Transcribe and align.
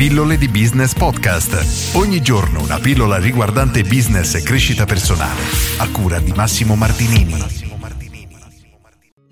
Pillole 0.00 0.38
di 0.38 0.48
Business 0.48 0.94
Podcast. 0.94 1.94
Ogni 1.94 2.22
giorno 2.22 2.62
una 2.62 2.78
pillola 2.78 3.18
riguardante 3.18 3.82
business 3.82 4.34
e 4.34 4.42
crescita 4.42 4.86
personale. 4.86 5.42
A 5.76 5.90
cura 5.90 6.18
di 6.20 6.32
Massimo 6.34 6.74
Martinini. 6.74 7.68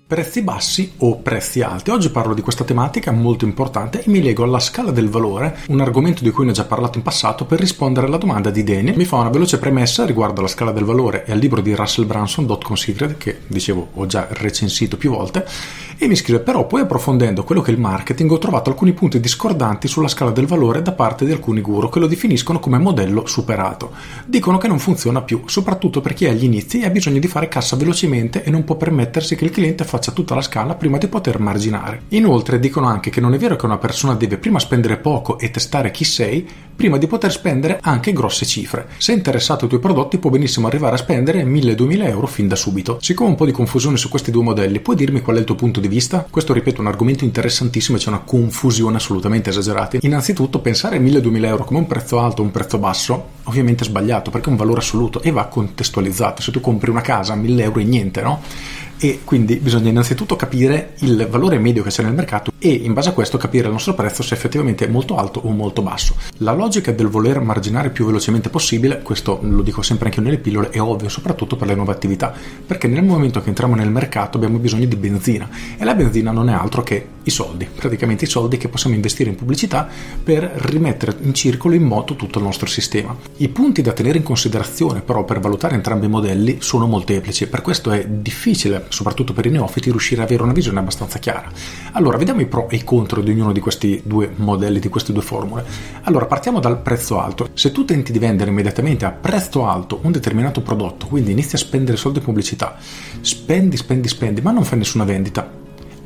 Prezzi 0.05 0.41
bassi 0.43 0.93
o 0.97 1.17
prezzi 1.17 1.61
alti. 1.61 1.89
Oggi 1.89 2.11
parlo 2.11 2.35
di 2.35 2.41
questa 2.41 2.63
tematica 2.63 3.11
molto 3.11 3.45
importante 3.45 4.03
e 4.03 4.09
mi 4.09 4.21
lego 4.21 4.43
alla 4.43 4.59
scala 4.59 4.91
del 4.91 5.09
valore, 5.09 5.57
un 5.67 5.81
argomento 5.81 6.23
di 6.23 6.31
cui 6.31 6.45
ne 6.45 6.51
ho 6.51 6.53
già 6.53 6.65
parlato 6.65 6.97
in 6.97 7.03
passato, 7.03 7.45
per 7.45 7.59
rispondere 7.59 8.05
alla 8.05 8.17
domanda 8.17 8.51
di 8.51 8.63
Daniel. 8.63 8.97
Mi 8.97 9.05
fa 9.05 9.17
una 9.17 9.29
veloce 9.29 9.59
premessa 9.59 10.05
riguardo 10.05 10.39
alla 10.39 10.49
scala 10.49 10.71
del 10.71 10.83
valore 10.83 11.25
e 11.25 11.31
al 11.31 11.37
libro 11.37 11.61
di 11.61 11.73
Russell 11.75 12.05
Branson, 12.05 12.45
Dot 12.45 12.63
Considered, 12.63 13.17
che 13.17 13.41
dicevo 13.47 13.89
ho 13.93 14.05
già 14.07 14.27
recensito 14.31 14.97
più 14.97 15.11
volte, 15.11 15.47
e 16.01 16.07
mi 16.07 16.15
scrive 16.15 16.39
però 16.39 16.65
poi 16.65 16.79
approfondendo 16.79 17.43
quello 17.43 17.59
che 17.59 17.71
è 17.71 17.73
il 17.73 17.79
marketing 17.79 18.31
ho 18.31 18.37
trovato 18.37 18.69
alcuni 18.69 18.93
punti 18.93 19.19
discordanti 19.19 19.89
sulla 19.89 20.07
scala 20.07 20.31
del 20.31 20.45
valore 20.45 20.81
da 20.81 20.93
parte 20.93 21.25
di 21.25 21.33
alcuni 21.33 21.59
guru 21.59 21.89
che 21.89 21.99
lo 21.99 22.07
definiscono 22.07 22.61
come 22.61 22.77
modello 22.77 23.27
superato. 23.27 23.91
Dicono 24.25 24.57
che 24.57 24.69
non 24.69 24.79
funziona 24.79 25.21
più, 25.21 25.41
soprattutto 25.45 25.99
per 25.99 26.13
chi 26.13 26.23
è 26.23 26.29
agli 26.29 26.45
inizi 26.45 26.79
e 26.79 26.85
ha 26.85 26.89
bisogno 26.89 27.19
di 27.19 27.27
fare 27.27 27.49
cassa 27.49 27.75
velocemente 27.75 28.43
e 28.43 28.49
non 28.49 28.63
può 28.63 28.75
permettersi 28.75 29.35
che 29.35 29.43
il 29.43 29.51
cliente 29.51 29.83
faccia 29.83 30.13
tutta 30.13 30.35
la 30.35 30.41
scala 30.41 30.75
prima 30.75 30.97
di 30.97 31.09
poter 31.09 31.37
marginare. 31.37 32.03
Inoltre 32.09 32.59
dicono 32.59 32.87
anche 32.87 33.09
che 33.09 33.19
non 33.19 33.33
è 33.33 33.37
vero 33.37 33.57
che 33.57 33.65
una 33.65 33.77
persona 33.77 34.15
deve 34.15 34.37
prima 34.37 34.59
spendere 34.59 34.95
poco 34.95 35.37
e 35.37 35.51
testare 35.51 35.91
chi 35.91 36.05
sei 36.05 36.47
prima 36.79 36.97
di 36.97 37.07
poter 37.07 37.29
spendere 37.29 37.77
anche 37.81 38.13
grosse 38.13 38.45
cifre. 38.45 38.87
Se 38.99 39.11
è 39.11 39.15
interessato 39.15 39.63
ai 39.63 39.69
tuoi 39.69 39.81
prodotti 39.81 40.17
può 40.17 40.29
benissimo 40.29 40.67
arrivare 40.67 40.95
a 40.95 40.97
spendere 40.97 41.43
1000-2000 41.43 42.05
euro 42.05 42.25
fin 42.25 42.47
da 42.47 42.55
subito. 42.55 42.99
Siccome 43.01 43.27
ho 43.27 43.31
un 43.31 43.37
po' 43.37 43.45
di 43.45 43.51
confusione 43.51 43.97
su 43.97 44.07
questi 44.07 44.31
due 44.31 44.43
modelli, 44.43 44.79
puoi 44.79 44.95
dirmi 44.95 45.19
qual 45.19 45.35
è 45.35 45.39
il 45.39 45.45
tuo 45.45 45.55
punto 45.55 45.81
di 45.81 45.88
vista? 45.89 46.25
Questo 46.29 46.53
ripeto 46.53 46.77
è 46.77 46.79
un 46.81 46.87
argomento 46.87 47.25
interessantissimo 47.25 47.97
e 47.97 47.99
c'è 47.99 48.07
una 48.07 48.19
confusione 48.19 48.95
assolutamente 48.95 49.49
esagerata. 49.49 49.97
Innanzitutto 50.01 50.59
pensare 50.59 50.97
a 50.97 50.99
1000-2000 50.99 51.45
euro 51.45 51.65
come 51.65 51.79
un 51.79 51.87
prezzo 51.87 52.19
alto 52.19 52.41
o 52.41 52.45
un 52.45 52.51
prezzo 52.51 52.77
basso 52.77 53.37
ovviamente 53.43 53.83
è 53.83 53.87
sbagliato 53.87 54.31
perché 54.31 54.47
è 54.47 54.51
un 54.51 54.57
valore 54.57 54.79
assoluto 54.79 55.21
e 55.21 55.31
va 55.31 55.45
contestualizzato. 55.45 56.41
Se 56.41 56.51
tu 56.51 56.61
compri 56.61 56.89
una 56.89 57.01
casa 57.01 57.33
a 57.33 57.35
1000 57.35 57.63
euro 57.63 57.79
è 57.79 57.83
niente, 57.83 58.21
no? 58.21 58.41
E 58.99 59.21
quindi 59.23 59.55
bisogna 59.55 59.89
innanzitutto 59.89 60.35
capire 60.35 60.93
il 60.99 61.27
valore 61.29 61.57
medio 61.57 61.83
che 61.83 61.89
c'è 61.89 62.03
nel 62.03 62.13
mercato 62.13 62.51
e 62.59 62.69
in 62.69 62.93
base 62.93 63.09
a 63.09 63.13
questo 63.13 63.37
capire 63.37 63.67
il 63.67 63.71
nostro 63.71 63.93
prezzo 63.93 64.21
se 64.21 64.33
effettivamente 64.33 64.85
è 64.85 64.89
molto 64.89 65.15
alto 65.15 65.39
o 65.39 65.49
molto 65.51 65.81
basso. 65.81 66.15
La 66.37 66.51
logica 66.51 66.91
del 66.91 67.07
voler 67.07 67.39
marginare 67.39 67.89
più 67.89 68.05
velocemente 68.05 68.49
possibile, 68.49 69.01
questo 69.01 69.39
lo 69.41 69.61
dico 69.61 69.81
sempre 69.81 70.07
anche 70.07 70.21
nelle 70.21 70.37
pillole, 70.37 70.69
è 70.69 70.81
ovvio 70.81 71.07
soprattutto 71.07 71.55
per 71.55 71.67
le 71.67 71.75
nuove 71.75 71.93
attività, 71.93 72.33
perché 72.65 72.87
nel 72.87 73.03
momento 73.03 73.41
che 73.41 73.49
entriamo 73.49 73.75
nel 73.75 73.89
mercato 73.89 74.37
abbiamo 74.37 74.57
bisogno 74.57 74.85
di 74.85 74.95
benzina 74.95 75.49
e 75.77 75.83
la 75.85 75.95
benzina 75.95 76.31
non 76.31 76.49
è 76.49 76.53
altro 76.53 76.83
che 76.83 77.07
i 77.29 77.31
soldi, 77.31 77.65
praticamente 77.65 78.25
i 78.25 78.27
soldi 78.27 78.57
che 78.57 78.67
possiamo 78.67 78.95
investire 78.95 79.29
in 79.29 79.35
pubblicità 79.35 79.87
per 80.21 80.43
rimettere 80.43 81.15
in 81.21 81.33
circolo 81.33 81.75
in 81.75 81.83
moto 81.83 82.15
tutto 82.15 82.39
il 82.39 82.43
nostro 82.43 82.67
sistema. 82.67 83.15
I 83.37 83.49
punti 83.49 83.81
da 83.81 83.93
tenere 83.93 84.17
in 84.17 84.23
considerazione 84.23 85.01
però 85.01 85.23
per 85.23 85.39
valutare 85.39 85.75
entrambi 85.75 86.07
i 86.07 86.09
modelli 86.09 86.57
sono 86.59 86.87
molteplici, 86.87 87.47
per 87.47 87.61
questo 87.61 87.91
è 87.91 88.05
difficile 88.05 88.85
soprattutto 88.89 89.33
per 89.33 89.45
i 89.45 89.49
neofiti, 89.49 89.89
riuscire 89.89 90.21
ad 90.21 90.27
avere 90.27 90.43
una 90.43 90.53
visione 90.53 90.79
abbastanza 90.79 91.19
chiara. 91.19 91.49
Allora, 91.93 92.17
vediamo 92.17 92.41
i 92.41 92.45
pro 92.45 92.69
e 92.69 92.77
i 92.77 92.83
contro 92.83 93.21
di 93.21 93.31
ognuno 93.31 93.51
di 93.51 93.59
questi 93.59 94.01
due 94.03 94.31
modelli, 94.35 94.79
di 94.79 94.89
queste 94.89 95.13
due 95.13 95.21
formule. 95.21 95.63
Allora, 96.03 96.25
partiamo 96.25 96.59
dal 96.59 96.81
prezzo 96.81 97.19
alto. 97.19 97.49
Se 97.53 97.71
tu 97.71 97.85
tenti 97.85 98.11
di 98.11 98.19
vendere 98.19 98.49
immediatamente 98.49 99.05
a 99.05 99.11
prezzo 99.11 99.65
alto 99.65 99.99
un 100.03 100.11
determinato 100.11 100.61
prodotto, 100.61 101.07
quindi 101.07 101.31
inizi 101.31 101.55
a 101.55 101.59
spendere 101.59 101.97
soldi 101.97 102.19
in 102.19 102.25
pubblicità, 102.25 102.77
spendi, 103.21 103.77
spendi, 103.77 104.07
spendi, 104.07 104.41
ma 104.41 104.51
non 104.51 104.63
fai 104.63 104.77
nessuna 104.77 105.03
vendita, 105.03 105.58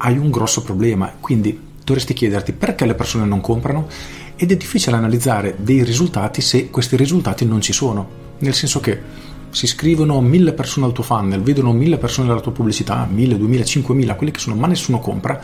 hai 0.03 0.17
un 0.17 0.29
grosso 0.29 0.61
problema. 0.61 1.13
Quindi 1.19 1.59
dovresti 1.83 2.13
chiederti 2.13 2.53
perché 2.53 2.85
le 2.85 2.95
persone 2.95 3.25
non 3.25 3.41
comprano 3.41 3.87
ed 4.35 4.51
è 4.51 4.55
difficile 4.55 4.95
analizzare 4.95 5.55
dei 5.59 5.83
risultati 5.83 6.41
se 6.41 6.69
questi 6.69 6.95
risultati 6.95 7.45
non 7.45 7.61
ci 7.61 7.73
sono. 7.73 8.21
Nel 8.39 8.53
senso 8.53 8.79
che 8.79 8.99
si 9.49 9.65
iscrivono 9.65 10.19
mille 10.19 10.53
persone 10.53 10.85
al 10.85 10.93
tuo 10.93 11.03
funnel, 11.03 11.41
vedono 11.41 11.71
mille 11.71 11.97
persone 11.97 12.27
dalla 12.27 12.41
tua 12.41 12.51
pubblicità, 12.51 13.07
mille, 13.09 13.37
duemila, 13.37 13.63
cinquemila, 13.63 14.15
quelli 14.15 14.31
che 14.31 14.39
sono, 14.39 14.55
ma 14.55 14.67
nessuno 14.67 14.99
compra. 14.99 15.41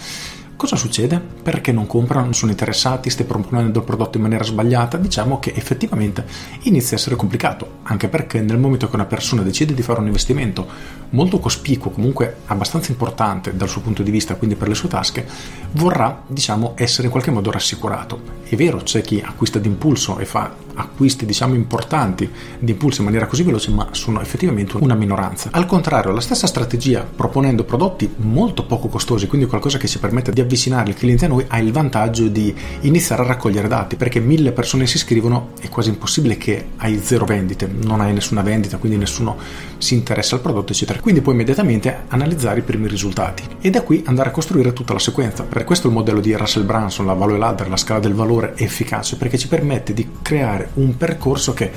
Cosa 0.60 0.76
succede? 0.76 1.22
Perché 1.42 1.72
non 1.72 1.88
comprano, 1.88 2.26
non 2.26 2.34
sono 2.34 2.52
interessati, 2.52 3.10
stai 3.10 3.26
proponendo 3.26 3.80
il 3.80 3.86
prodotto 3.86 4.18
in 4.18 4.24
maniera 4.24 4.44
sbagliata? 4.44 4.98
Diciamo 4.98 5.40
che 5.40 5.54
effettivamente 5.56 6.26
inizia 6.64 6.98
a 6.98 7.00
essere 7.00 7.16
complicato, 7.16 7.78
anche 7.84 8.10
perché 8.10 8.42
nel 8.42 8.58
momento 8.58 8.90
che 8.90 8.96
una 8.96 9.06
persona 9.06 9.42
decide 9.42 9.74
di 9.74 9.82
fare 9.82 10.02
un 10.02 10.08
investimento 10.08 10.68
molto 11.12 11.40
cospicuo, 11.40 11.92
comunque 11.92 12.40
abbastanza 12.48 12.92
importante 12.92 13.56
dal 13.56 13.70
suo 13.70 13.80
punto 13.80 14.04
di 14.04 14.12
vista, 14.12 14.36
quindi 14.36 14.58
per 14.58 14.68
le 14.68 14.76
sue 14.76 14.90
tasche, 14.90 15.26
vorrà, 15.72 16.24
diciamo, 16.28 16.74
essere 16.76 17.06
in 17.06 17.12
qualche 17.12 17.32
modo 17.32 17.52
rassicurato. 17.52 18.20
È 18.44 18.58
vero, 18.58 18.80
c'è 18.80 19.00
chi 19.00 19.24
acquista 19.26 19.60
d'impulso 19.60 20.20
e 20.20 20.26
fa 20.26 20.54
acquisti, 20.80 21.26
diciamo, 21.26 21.54
importanti 21.54 22.30
d'impulso 22.60 23.00
in 23.00 23.06
maniera 23.06 23.28
così 23.28 23.44
veloce, 23.44 23.72
ma 23.72 23.90
sono 23.92 24.22
effettivamente 24.22 24.78
una 24.78 24.96
minoranza. 24.96 25.50
Al 25.52 25.66
contrario, 25.66 26.12
la 26.12 26.22
stessa 26.22 26.48
strategia, 26.48 27.04
proponendo 27.04 27.64
prodotti 27.64 28.12
molto 28.18 28.66
poco 28.66 28.88
costosi, 28.88 29.28
quindi 29.28 29.48
qualcosa 29.48 29.78
che 29.78 29.88
ci 29.88 30.00
permette 30.00 30.32
di 30.32 30.42
avvicinare 30.42 30.90
il 30.90 30.96
cliente 30.96 31.26
a 31.26 31.28
noi, 31.28 31.46
ha 31.48 31.60
il 31.60 31.72
vantaggio 31.72 32.28
di 32.28 32.54
iniziare 32.82 33.24
a 33.24 33.26
raccogliere 33.26 33.68
dati, 33.68 33.96
perché 33.96 34.20
mille 34.20 34.52
persone 34.52 34.88
si 34.88 34.98
iscrivono, 34.98 35.52
è 35.60 35.70
quasi 35.70 35.90
impossibile 35.90 36.38
che 36.38 36.70
hai 36.78 37.00
zero 37.02 37.26
vendite, 37.26 37.68
non 37.68 38.02
hai 38.02 38.14
nessuna 38.14 38.42
vendita, 38.42 38.78
quindi 38.78 38.98
nessuno 38.98 39.38
si 39.78 39.94
interessa 39.94 40.36
al 40.36 40.42
prodotto, 40.42 40.72
eccetera. 40.72 41.00
Quindi 41.00 41.22
puoi 41.22 41.36
immediatamente 41.36 42.04
analizzare 42.08 42.60
i 42.60 42.64
primi 42.64 42.88
risultati 42.88 43.44
e 43.62 43.70
da 43.70 43.82
qui 43.82 44.04
andare 44.06 44.30
a 44.30 44.32
costruire 44.32 44.74
tutta 44.74 44.94
la 44.94 45.00
sequenza. 45.00 45.44
Per 45.44 45.64
questo 45.64 45.88
il 45.88 45.94
modello 45.94 46.20
di 46.20 46.34
Russell 46.34 46.66
Branson, 46.66 47.06
la 47.06 47.14
value 47.14 47.38
ladder, 47.38 47.70
la 47.70 47.78
scala 47.78 48.00
del 48.00 48.14
valore 48.14 48.54
è 48.54 48.64
efficace 48.64 49.18
perché 49.18 49.38
ci 49.38 49.48
permette 49.48 49.94
di 49.94 50.08
creare 50.22 50.69
un 50.76 50.98
percorso 50.98 51.54
che 51.54 51.72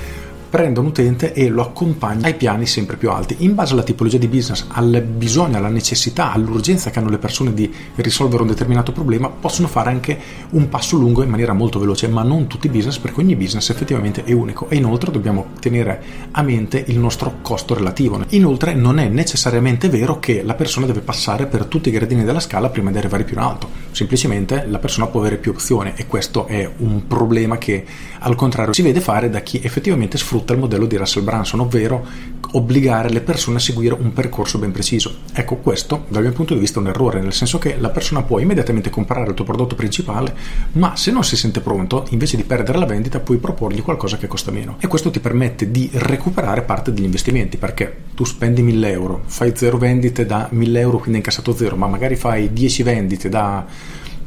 prende 0.53 0.81
un 0.81 0.85
utente 0.85 1.33
e 1.33 1.49
lo 1.49 1.63
accompagna 1.63 2.27
ai 2.27 2.35
piani 2.35 2.67
sempre 2.67 2.95
più 2.95 3.09
alti. 3.09 3.37
In 3.39 3.55
base 3.55 3.73
alla 3.73 3.81
tipologia 3.81 4.19
di 4.19 4.27
business, 4.27 4.65
al 4.67 5.01
bisogno, 5.01 5.57
alla 5.57 5.67
necessità, 5.67 6.31
all'urgenza 6.31 6.91
che 6.91 6.99
hanno 6.99 7.09
le 7.09 7.17
persone 7.17 7.55
di 7.55 7.73
risolvere 7.95 8.43
un 8.43 8.49
determinato 8.49 8.91
problema, 8.91 9.29
possono 9.29 9.67
fare 9.67 9.89
anche 9.89 10.15
un 10.51 10.69
passo 10.69 10.95
lungo 10.95 11.23
in 11.23 11.29
maniera 11.29 11.53
molto 11.53 11.79
veloce, 11.79 12.07
ma 12.07 12.21
non 12.21 12.45
tutti 12.45 12.67
i 12.67 12.69
business, 12.69 12.99
perché 12.99 13.21
ogni 13.21 13.35
business 13.35 13.71
effettivamente 13.71 14.23
è 14.25 14.31
unico. 14.31 14.69
E 14.69 14.75
inoltre 14.75 15.09
dobbiamo 15.09 15.47
tenere 15.59 16.03
a 16.29 16.43
mente 16.43 16.83
il 16.85 16.99
nostro 16.99 17.39
costo 17.41 17.73
relativo. 17.73 18.23
Inoltre 18.29 18.75
non 18.75 18.99
è 18.99 19.07
necessariamente 19.07 19.89
vero 19.89 20.19
che 20.19 20.43
la 20.43 20.53
persona 20.53 20.85
deve 20.85 20.99
passare 20.99 21.47
per 21.47 21.65
tutti 21.65 21.89
i 21.89 21.91
gradini 21.91 22.23
della 22.23 22.39
scala 22.39 22.69
prima 22.69 22.91
di 22.91 22.99
arrivare 22.99 23.23
più 23.23 23.37
in 23.37 23.41
alto. 23.41 23.67
Semplicemente 23.89 24.67
la 24.67 24.77
persona 24.77 25.07
può 25.07 25.19
avere 25.19 25.37
più 25.37 25.49
opzioni 25.49 25.93
e 25.95 26.05
questo 26.05 26.45
è 26.45 26.69
un 26.77 27.07
problema 27.07 27.57
che 27.57 27.83
al 28.19 28.35
contrario 28.35 28.73
si 28.73 28.83
vede 28.83 29.01
fare 29.01 29.31
da 29.31 29.41
chi 29.41 29.59
effettivamente 29.63 30.17
sfrutta 30.17 30.42
sfrutta 30.43 30.53
il 30.53 30.59
modello 30.59 30.85
di 30.85 30.97
Russell 30.97 31.23
Branson, 31.23 31.61
ovvero 31.61 32.05
obbligare 32.51 33.09
le 33.09 33.21
persone 33.21 33.57
a 33.57 33.59
seguire 33.59 33.95
un 33.95 34.13
percorso 34.13 34.59
ben 34.59 34.71
preciso. 34.71 35.21
Ecco, 35.33 35.55
questo 35.55 36.05
dal 36.09 36.21
mio 36.21 36.33
punto 36.33 36.53
di 36.53 36.59
vista 36.59 36.79
è 36.79 36.81
un 36.81 36.89
errore, 36.89 37.21
nel 37.21 37.33
senso 37.33 37.57
che 37.57 37.77
la 37.79 37.89
persona 37.89 38.21
può 38.21 38.39
immediatamente 38.39 38.89
comprare 38.89 39.27
il 39.27 39.33
tuo 39.33 39.45
prodotto 39.45 39.75
principale, 39.75 40.35
ma 40.73 40.95
se 40.95 41.11
non 41.11 41.23
si 41.23 41.35
sente 41.35 41.61
pronto, 41.61 42.05
invece 42.09 42.35
di 42.35 42.43
perdere 42.43 42.77
la 42.77 42.85
vendita, 42.85 43.19
puoi 43.19 43.37
proporgli 43.37 43.81
qualcosa 43.81 44.17
che 44.17 44.27
costa 44.27 44.51
meno. 44.51 44.75
E 44.79 44.87
questo 44.87 45.09
ti 45.09 45.19
permette 45.19 45.71
di 45.71 45.89
recuperare 45.93 46.61
parte 46.61 46.93
degli 46.93 47.05
investimenti, 47.05 47.57
perché 47.57 47.95
tu 48.13 48.25
spendi 48.25 48.61
1000 48.61 48.91
euro, 48.91 49.21
fai 49.25 49.53
0 49.55 49.77
vendite 49.77 50.25
da 50.25 50.47
1000 50.51 50.79
euro, 50.79 50.97
quindi 50.97 51.13
hai 51.13 51.25
incassato 51.25 51.55
0, 51.55 51.75
ma 51.75 51.87
magari 51.87 52.15
fai 52.15 52.51
10 52.51 52.83
vendite 52.83 53.29
da 53.29 53.65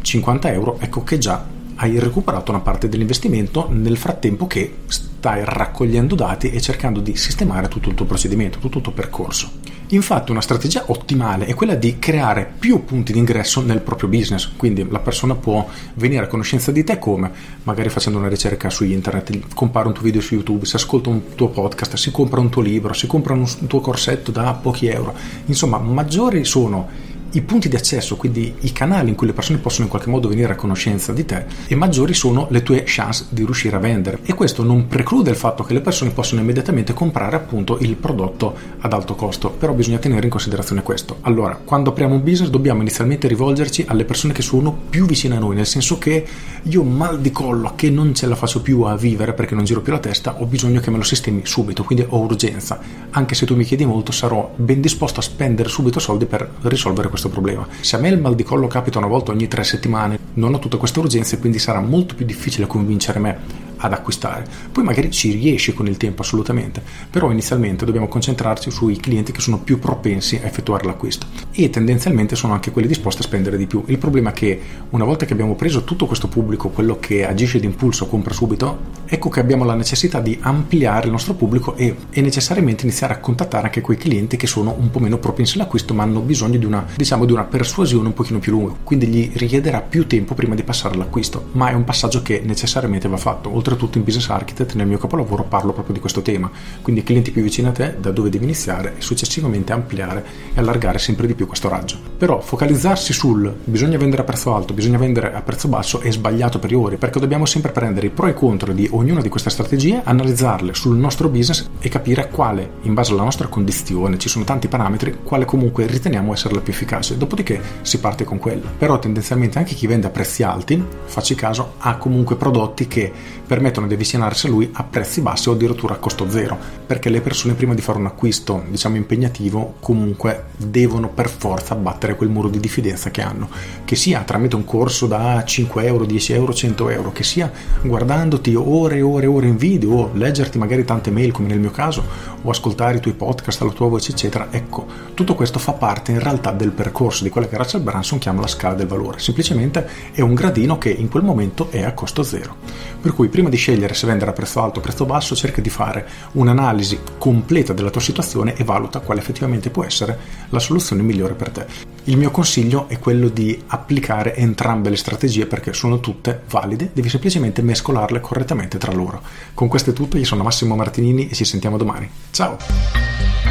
50 0.00 0.53
euro, 0.53 0.78
ecco 0.81 1.03
che 1.03 1.19
già 1.19 1.56
hai 1.76 1.98
recuperato 1.98 2.50
una 2.50 2.60
parte 2.60 2.88
dell'investimento 2.88 3.69
nel 3.70 3.97
frattempo 3.97 4.47
che 4.47 4.76
stai 4.87 5.42
raccogliendo 5.44 6.14
dati 6.14 6.50
e 6.50 6.60
cercando 6.60 7.00
di 7.00 7.16
sistemare 7.16 7.69
tutto 7.69 7.88
il 7.88 7.94
tuo 7.94 8.06
procedimento, 8.06 8.59
tutto 8.59 8.78
il 8.78 8.84
tuo 8.84 8.92
percorso. 8.92 9.50
Infatti 9.91 10.32
una 10.32 10.41
strategia 10.41 10.84
ottimale 10.87 11.47
è 11.47 11.54
quella 11.54 11.76
di 11.76 11.98
creare 12.00 12.50
più 12.59 12.84
punti 12.84 13.12
di 13.12 13.19
ingresso 13.19 13.60
nel 13.60 13.81
proprio 13.81 14.09
business, 14.09 14.50
quindi 14.56 14.84
la 14.88 14.98
persona 14.98 15.37
può 15.37 15.64
venire 15.94 16.25
a 16.25 16.26
conoscenza 16.26 16.72
di 16.72 16.82
te 16.82 16.98
come 16.98 17.31
magari 17.62 17.88
facendo 17.88 18.19
una 18.19 18.29
ricerca 18.29 18.69
su 18.69 18.84
internet, 18.84 19.55
compara 19.55 19.87
un 19.87 19.94
tuo 19.94 20.02
video 20.02 20.20
su 20.20 20.34
YouTube, 20.34 20.64
si 20.64 20.75
ascolta 20.75 21.11
un 21.11 21.34
tuo 21.37 21.50
podcast, 21.50 21.94
si 21.94 22.11
compra 22.11 22.40
un 22.40 22.49
tuo 22.49 22.62
libro, 22.62 22.94
si 22.94 23.06
compra 23.06 23.34
un 23.34 23.46
tuo 23.69 23.81
corsetto 23.81 24.32
da 24.32 24.52
pochi 24.55 24.88
euro. 24.88 25.14
Insomma, 25.46 25.79
maggiori 25.79 26.44
sono 26.44 27.14
i 27.37 27.43
punti 27.43 27.69
di 27.69 27.77
accesso, 27.77 28.17
quindi 28.17 28.55
i 28.61 28.73
canali 28.73 29.11
in 29.11 29.15
cui 29.15 29.27
le 29.27 29.35
persone 29.35 29.59
possono 29.59 29.85
in 29.85 29.91
qualche 29.91 30.09
modo 30.09 30.29
venire 30.29 30.53
a 30.53 30.56
conoscenza 30.56 31.12
di 31.12 31.27
te, 31.27 31.44
e 31.67 31.75
maggiori 31.75 32.15
sono 32.15 32.47
le 32.49 32.62
tue 32.62 32.83
chance 32.87 33.27
di 33.29 33.44
riuscire 33.44 33.77
a 33.77 33.79
vendere. 33.79 34.21
E 34.23 34.33
questo 34.33 34.62
non 34.62 34.87
preclude 34.87 35.31
il 35.31 35.37
fatto 35.37 35.62
che 35.62 35.75
le 35.75 35.83
persone 35.83 36.12
possano 36.12 36.41
immediatamente 36.41 36.94
comprare 36.94 37.37
appunto 37.37 37.77
il 37.81 37.94
prodotto 37.97 38.55
ad 38.79 38.91
alto 38.91 39.15
costo, 39.15 39.50
però 39.50 39.75
bisogna 39.75 39.99
tenere 39.99 40.25
in 40.25 40.31
considerazione 40.31 40.83
questo. 40.83 41.19
Allora, 41.23 41.61
quando 41.62 41.91
apriamo 41.91 42.15
un 42.15 42.23
business 42.23 42.49
dobbiamo 42.49 42.81
inizialmente 42.81 43.29
rivolgerci 43.29 43.85
alle 43.87 44.06
persone 44.06 44.32
che 44.32 44.41
sono 44.41 44.75
più 44.89 45.05
vicine 45.05 45.37
a 45.37 45.39
noi, 45.39 45.56
nel 45.56 45.67
senso 45.67 45.99
che 45.99 46.27
io 46.62 46.82
mal 46.85 47.21
di 47.21 47.31
collo 47.31 47.75
che 47.77 47.91
non 47.91 48.15
ce 48.15 48.27
la 48.27 48.35
faccio 48.35 48.62
più 48.62 48.81
a 48.82 48.97
vivere 48.97 49.35
perché 49.35 49.55
non 49.55 49.65
giro 49.65 49.82
più 49.82 49.93
la 49.93 49.99
testa, 49.99 50.41
ho 50.41 50.47
bisogno 50.47 50.81
che 50.81 50.91
me 50.91 50.97
lo 50.97 51.03
sistemi 51.03 51.43
subito, 51.44 51.85
quindi 51.85 52.06
ho 52.09 52.19
urgenza. 52.19 52.79
Anche 53.11 53.35
se 53.35 53.44
tu 53.44 53.55
mi 53.55 53.65
chiedi 53.65 53.85
molto, 53.85 54.11
sarò 54.11 54.55
ben 54.56 54.81
disposto 54.81 55.21
a 55.21 55.23
spendere 55.23 55.69
subito 55.69 56.00
soldi 56.00 56.25
per 56.25 56.50
risolvere 56.62 57.11
questo 57.11 57.25
questo 57.26 57.28
problema. 57.28 57.67
Se 57.81 57.96
a 57.96 57.99
me 57.99 58.08
il 58.08 58.20
mal 58.20 58.34
di 58.34 58.43
collo 58.43 58.67
capita 58.67 58.99
una 58.99 59.06
volta 59.06 59.32
ogni 59.32 59.49
tre 59.49 59.64
settimane, 59.64 60.19
non 60.34 60.55
ho 60.55 60.58
tutte 60.58 60.76
queste 60.76 60.99
urgenze, 60.99 61.38
quindi 61.38 61.58
sarà 61.58 61.81
molto 61.81 62.14
più 62.14 62.25
difficile 62.25 62.67
convincere 62.67 63.19
me 63.19 63.66
ad 63.78 63.93
acquistare. 63.93 64.44
Poi 64.73 64.84
magari 64.84 65.11
ci 65.11 65.32
riesci 65.32 65.73
con 65.73 65.87
il 65.87 65.96
tempo 65.96 66.23
assolutamente, 66.23 66.82
però 67.11 67.31
inizialmente 67.31 67.84
dobbiamo 67.84 68.08
concentrarci 68.08 68.70
sui 68.70 68.96
clienti 68.96 69.32
che 69.32 69.40
sono 69.40 69.58
più 69.58 69.78
propensi 69.78 70.37
a 70.43 70.46
effettuare 70.46 70.84
l'acquisto 70.84 71.26
e 71.52 71.70
tendenzialmente 71.70 72.37
sono 72.37 72.52
anche 72.52 72.70
quelli 72.70 72.88
disposti 72.88 73.23
a 73.23 73.25
spendere 73.25 73.56
di 73.56 73.67
più. 73.67 73.82
Il 73.87 73.99
problema 73.99 74.31
è 74.31 74.32
che 74.32 74.61
una 74.90 75.05
volta 75.05 75.26
che 75.26 75.32
abbiamo 75.32 75.55
preso 75.55 75.84
tutto 75.84 76.06
questo 76.06 76.28
pubblico, 76.28 76.69
quello 76.69 76.99
che 76.99 77.26
agisce 77.26 77.58
d'impulso, 77.58 78.06
compra 78.06 78.34
subito, 78.34 78.78
ecco 79.06 79.28
che 79.28 79.40
abbiamo 79.40 79.64
la 79.64 79.75
necessità 79.75 80.20
di 80.20 80.38
ampliare 80.40 81.06
il 81.06 81.12
nostro 81.12 81.34
pubblico 81.34 81.76
e, 81.76 81.94
e 82.11 82.20
necessariamente 82.20 82.84
iniziare 82.84 83.14
a 83.14 83.19
contattare 83.19 83.67
anche 83.67 83.81
quei 83.81 83.96
clienti 83.96 84.37
che 84.37 84.46
sono 84.46 84.75
un 84.79 84.90
po' 84.90 84.99
meno 84.99 85.19
propensi 85.19 85.58
all'acquisto 85.58 85.94
ma 85.94 86.02
hanno 86.02 86.20
bisogno 86.20 86.58
di 86.58 86.64
una, 86.64 86.84
diciamo, 86.96 87.25
di 87.25 87.32
una 87.32 87.44
persuasione 87.44 88.08
un 88.08 88.14
pochino 88.14 88.38
più 88.38 88.52
lunga, 88.52 88.75
quindi 88.82 89.06
gli 89.06 89.31
richiederà 89.34 89.81
più 89.81 90.06
tempo 90.06 90.34
prima 90.34 90.55
di 90.55 90.62
passare 90.62 90.94
all'acquisto, 90.94 91.46
ma 91.52 91.70
è 91.70 91.75
un 91.75 91.84
passaggio 91.84 92.22
che 92.22 92.43
necessariamente 92.44 93.08
va 93.08 93.17
fatto. 93.17 93.50
Oltretutto 93.67 93.99
in 93.99 94.05
Business 94.05 94.29
Architect 94.29 94.75
nel 94.75 94.87
mio 94.87 94.97
capolavoro 94.97 95.43
parlo 95.43 95.73
proprio 95.73 95.93
di 95.93 95.99
questo 95.99 96.23
tema, 96.23 96.49
quindi 96.83 97.03
clienti 97.03 97.33
più 97.33 97.43
vicini 97.43 97.67
a 97.67 97.73
te, 97.73 97.97
da 97.99 98.13
dove 98.13 98.31
devi 98.31 98.45
iniziare 98.45 98.95
e 98.97 99.01
successivamente 99.01 99.73
ampliare 99.73 100.25
e 100.55 100.61
allargare 100.61 101.01
sempre 101.01 101.27
di 101.27 101.35
più 101.35 101.49
questo 101.49 101.69
raggio. 101.69 101.99
Però 102.17 102.41
focalizzarsi 102.41 103.13
sul 103.13 103.53
bisogna 103.65 103.99
vendere 103.99 104.23
a 104.23 104.25
prezzo 104.25 104.55
alto, 104.55 104.73
bisogna 104.73 104.99
vendere 104.99 105.35
a 105.35 105.43
prezzo 105.43 105.67
basso 105.67 105.99
è 105.99 106.13
sbagliato 106.13 106.59
a 106.59 106.61
priori, 106.61 106.97
perché 106.97 107.19
dobbiamo 107.19 107.45
sempre 107.45 107.73
prendere 107.73 108.07
i 108.07 108.11
pro 108.11 108.29
e 108.29 108.31
i 108.31 108.35
contro 108.35 108.73
di 108.73 108.89
ognuna 108.93 109.21
di 109.21 109.29
queste 109.29 109.51
strategie, 109.51 110.01
analizzarle 110.05 110.73
sul 110.73 110.97
nostro 110.97 111.29
business 111.29 111.69
e 111.81 111.89
capire 111.89 112.29
quale, 112.31 112.71
in 112.83 112.95
base 112.95 113.11
alla 113.11 113.25
nostra 113.25 113.49
condizione, 113.49 114.17
ci 114.17 114.29
sono 114.29 114.45
tanti 114.45 114.69
parametri, 114.69 115.19
quale 115.25 115.45
comunque 115.45 115.87
riteniamo 115.87 116.33
essere 116.33 116.55
la 116.55 116.61
più 116.61 116.73
efficace. 116.73 117.17
Dopodiché 117.17 117.61
si 117.83 117.99
parte 117.99 118.23
con 118.23 118.39
quella. 118.39 118.71
Però 118.79 118.97
tendenzialmente 119.01 119.59
anche 119.59 119.75
chi 119.75 119.89
vende 119.89 120.07
a 120.07 120.11
prezzi 120.11 120.45
alti, 120.45 120.81
facci 121.07 121.35
caso, 121.35 121.73
ha 121.79 121.97
comunque 121.97 122.37
prodotti 122.37 122.87
che 122.87 123.13
permettono 123.56 123.87
di 123.87 123.94
avvicinarsi 123.94 124.49
a 124.49 124.50
lui 124.50 124.69
a 124.70 124.82
prezzi 124.82 125.23
bassi 125.23 125.49
o 125.49 125.53
addirittura 125.53 125.94
a 125.94 125.97
costo 125.97 126.29
zero, 126.29 126.58
perché 126.87 127.08
le 127.08 127.23
persone 127.23 127.55
prima 127.55 127.73
di 127.73 127.81
fare 127.81 127.97
un 127.97 128.05
acquisto, 128.05 128.62
diciamo 128.69 128.97
impegnativo, 128.97 129.76
comunque 129.81 130.49
devono 130.58 131.08
per 131.08 131.31
forza 131.31 131.73
abbattere 131.73 132.17
quel 132.17 132.29
muro 132.29 132.49
di 132.49 132.61
diffidenza 132.61 133.11
che 133.11 133.23
hanno, 133.23 133.49
che 133.87 133.97
sia 133.97 134.20
tramite 134.25 134.56
un 134.56 134.67
corso 134.67 135.06
da 135.06 135.43
5 135.43 135.87
euro, 135.87 136.05
10 136.05 136.32
euro, 136.35 136.53
100 136.53 136.91
euro, 136.91 137.12
che 137.12 137.25
sia 137.25 137.50
guardandoti 137.81 138.55
ore 138.55 138.97
e 138.97 139.00
ore 139.00 139.25
e 139.25 139.29
ore 139.29 139.47
in 139.47 139.56
video 139.56 139.93
o 139.93 140.11
leggerti 140.12 140.58
magari 140.58 140.85
tante 140.85 141.11
mail 141.11 141.32
come 141.32 141.49
nel 141.49 141.58
mio 141.58 141.70
caso 141.70 142.05
o 142.43 142.50
ascoltare 142.50 142.99
i 142.99 143.00
tuoi 143.00 143.14
podcast, 143.14 143.62
la 143.62 143.70
tua 143.70 143.88
voce 143.88 144.12
eccetera, 144.12 144.49
ecco, 144.50 144.87
tutto 145.14 145.35
questo 145.35 145.58
fa 145.58 145.73
parte 145.73 146.12
in 146.12 146.20
realtà 146.20 146.53
del 146.53 146.73
percorso 146.73 147.25
di 147.25 147.31
quella 147.31 147.49
che 147.49 147.56
Rachel 147.56 147.81
Branson 147.81 148.19
chiama 148.19 148.43
la 148.43 148.49
scala 148.49 148.75
del 148.75 148.87
valore, 148.87 149.19
semplicemente 149.19 149.88
è 150.12 150.20
un 150.20 150.35
gradino 150.35 150.76
che 150.76 150.91
in 150.91 151.08
quel 151.08 151.23
momento 151.23 151.69
è 151.70 151.82
a 151.82 151.94
costo 151.94 152.23
zero. 152.23 152.56
Per 153.00 153.14
cui 153.14 153.29
prima 153.46 153.48
di 153.48 153.56
scegliere 153.56 153.94
se 153.94 154.06
vendere 154.06 154.31
a 154.31 154.34
prezzo 154.34 154.62
alto 154.62 154.78
o 154.78 154.82
prezzo 154.82 155.04
basso, 155.04 155.37
cerca 155.37 155.60
di 155.60 155.70
fare 155.70 156.06
un'analisi 156.32 156.98
completa 157.19 157.72
della 157.72 157.90
tua 157.90 158.00
situazione 158.00 158.56
e 158.56 158.64
valuta 158.64 159.00
quale 159.00 159.20
effettivamente 159.20 159.70
può 159.70 159.84
essere 159.84 160.19
la 160.48 160.58
soluzione 160.58 161.02
migliore 161.02 161.34
per 161.34 161.50
te. 161.50 161.66
Il 162.04 162.16
mio 162.16 162.31
consiglio 162.31 162.88
è 162.88 162.98
quello 162.98 163.28
di 163.28 163.60
applicare 163.69 164.34
entrambe 164.34 164.90
le 164.90 164.96
strategie 164.96 165.46
perché 165.46 165.72
sono 165.72 166.00
tutte 166.00 166.43
valide, 166.48 166.90
devi 166.93 167.08
semplicemente 167.08 167.62
mescolarle 167.62 168.20
correttamente 168.20 168.78
tra 168.78 168.93
loro. 168.93 169.22
Con 169.54 169.69
questo 169.69 169.90
è 169.90 169.93
tutto, 169.93 170.16
io 170.16 170.25
sono 170.25 170.43
Massimo 170.43 170.76
Martinini 170.76 171.28
e 171.28 171.34
ci 171.34 171.44
sentiamo 171.44 171.76
domani. 171.76 172.08
Ciao! 172.31 173.45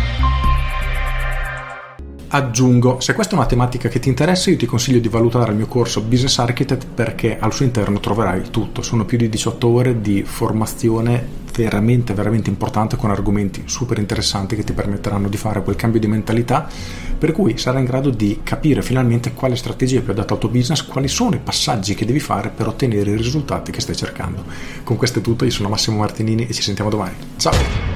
Aggiungo, 2.27 2.99
se 2.99 3.13
questa 3.13 3.33
è 3.33 3.37
una 3.37 3.45
tematica 3.45 3.87
che 3.87 3.99
ti 3.99 4.09
interessa, 4.09 4.49
io 4.49 4.57
ti 4.57 4.65
consiglio 4.65 4.99
di 4.99 5.07
valutare 5.07 5.51
il 5.51 5.57
mio 5.57 5.67
corso 5.67 6.01
Business 6.01 6.37
Architect 6.39 6.87
perché 6.93 7.37
al 7.39 7.53
suo 7.53 7.65
interno 7.65 7.99
troverai 7.99 8.49
tutto. 8.49 8.81
Sono 8.81 9.05
più 9.05 9.17
di 9.17 9.29
18 9.29 9.67
ore 9.67 10.01
di 10.01 10.23
formazione 10.23 11.43
veramente, 11.55 12.13
veramente 12.13 12.49
importante 12.49 12.97
con 12.97 13.11
argomenti 13.11 13.63
super 13.65 13.97
interessanti 13.97 14.55
che 14.55 14.63
ti 14.63 14.73
permetteranno 14.73 15.29
di 15.29 15.37
fare 15.37 15.63
quel 15.63 15.75
cambio 15.75 15.99
di 15.99 16.07
mentalità, 16.07 16.67
per 17.17 17.31
cui 17.31 17.57
sarai 17.57 17.81
in 17.81 17.87
grado 17.87 18.09
di 18.09 18.41
capire 18.43 18.81
finalmente 18.81 19.33
quale 19.33 19.55
strategia 19.55 19.99
è 19.99 20.01
più 20.01 20.11
adatta 20.11 20.33
al 20.33 20.39
tuo 20.39 20.49
business, 20.49 20.85
quali 20.85 21.07
sono 21.07 21.35
i 21.35 21.39
passaggi 21.39 21.95
che 21.95 22.05
devi 22.05 22.19
fare 22.19 22.49
per 22.49 22.67
ottenere 22.67 23.11
i 23.11 23.17
risultati 23.17 23.71
che 23.71 23.81
stai 23.81 23.95
cercando. 23.95 24.43
Con 24.83 24.97
questo 24.97 25.19
è 25.19 25.21
tutto, 25.21 25.45
io 25.45 25.51
sono 25.51 25.69
Massimo 25.69 25.97
Martinini 25.97 26.47
e 26.47 26.53
ci 26.53 26.61
sentiamo 26.61 26.89
domani. 26.89 27.15
Ciao! 27.37 27.94